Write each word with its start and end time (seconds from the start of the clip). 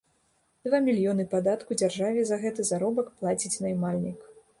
Два 0.67 0.77
мільёны 0.85 1.25
падатку 1.33 1.77
дзяржаве 1.81 2.23
за 2.29 2.39
гэты 2.45 2.65
заробак 2.71 3.13
плаціць 3.21 3.53
наймальнік. 3.67 4.19